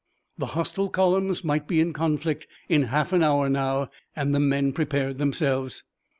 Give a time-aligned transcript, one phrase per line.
[0.39, 4.73] The hostile columns might be in conflict in a half hour now, and the men
[4.73, 5.83] prepared themselves.